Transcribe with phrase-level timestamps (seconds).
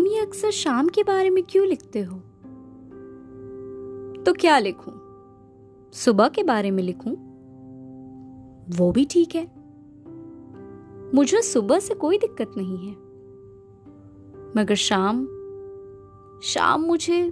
[0.00, 2.16] अक्सर शाम के बारे में क्यों लिखते हो?
[4.22, 4.92] तो क्या लिखूं?
[5.92, 7.12] सुबह के बारे में लिखूं?
[8.76, 9.52] वो भी ठीक है।
[11.14, 12.94] मुझे सुबह से कोई दिक्कत नहीं है।
[14.56, 15.24] मगर शाम
[16.42, 17.30] शाम मुझे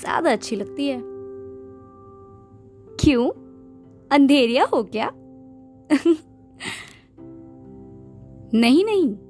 [0.00, 1.02] ज़्यादा अच्छी लगती है।
[3.00, 3.30] क्यों?
[4.12, 5.10] अंधेरिया हो क्या
[8.54, 9.29] नहीं नहीं।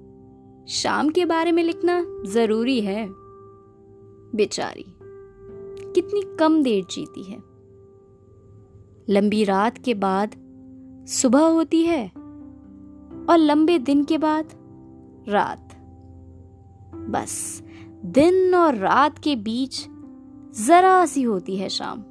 [0.69, 3.09] शाम के बारे में लिखना ज़रूरी है।
[4.35, 4.85] बेचारी,
[5.93, 7.39] कितनी कम देर जीती है।
[9.09, 10.31] लंबी रात के बाद
[11.09, 12.09] सुबह होती है
[13.29, 14.49] और लंबे दिन के बाद
[15.29, 15.77] रात।
[16.95, 17.63] बस
[18.05, 19.87] दिन और रात के बीच
[20.67, 22.05] जरा सी होती है शाम।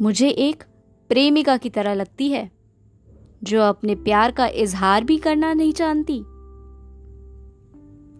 [0.00, 0.64] मुझे एक
[1.08, 2.57] प्रेमिका की तरह लगती है।
[3.42, 6.20] जो अपने प्यार का इजहार भी करना नहीं जानती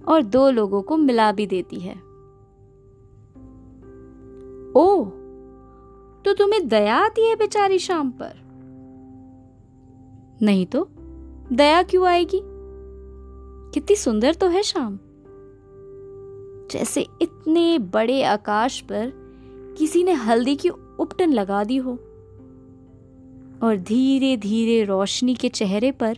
[0.05, 1.95] और दो लोगों को मिला भी देती है।
[4.77, 5.05] ओ
[6.25, 8.49] तो तुम्हें दया आती है बेचारी शाम पर?
[10.43, 10.89] नहीं तो
[11.53, 12.41] दया क्यों आएगी?
[13.75, 14.99] कितनी सुंदर तो है शाम।
[16.71, 19.13] जैसे इतने बड़े आकाश पर
[19.79, 21.99] किसी ने हल्दी की उपटन लगा दी हो।
[23.63, 26.17] और धीरे धीरे रोशनी के चेहरे पर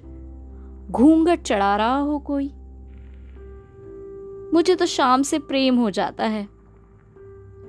[0.90, 2.50] घूंघट चढ़ा रहा हो कोई।
[4.54, 6.48] मुझे तो शाम से प्रेम हो जाता है।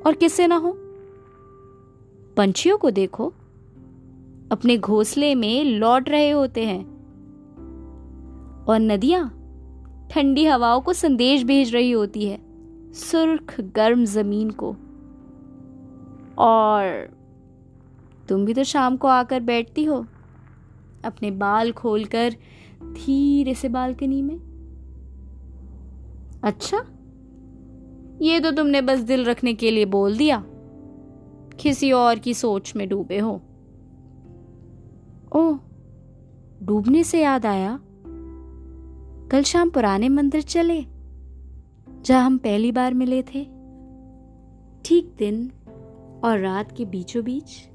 [0.08, 0.78] और किसे ना हो?
[2.38, 3.34] पंछियों को देखो।
[4.52, 6.86] अपने घोंसले में लौट रहे होते हैं।
[8.66, 9.38] और नदियाँ
[10.12, 12.42] ठंडी हवाओं को संदेश भेज रही होती है।
[12.94, 14.76] सुर्ख गर्म ज़मीन को।
[16.38, 17.10] और
[18.30, 20.06] तुम भी तो शाम को आकर बैठती हो।
[21.06, 22.36] अपने बाल खोलकर
[22.84, 24.40] धीरे से बालकनी में।
[26.44, 26.86] अच्छा
[28.22, 30.44] ये तो तुमने बस दिल रखने के लिए बोल दिया।
[31.60, 33.42] किसी और की सोच में डूबे हो।
[35.36, 35.54] ओ
[36.64, 37.80] डूबने से याद आया?
[39.32, 40.82] कल शाम पुराने मंदिर चले,
[42.02, 43.44] जहाँ हम पहली बार मिले थे।
[44.86, 45.52] ठीक दिन
[46.24, 47.71] और रात के बीचों बीच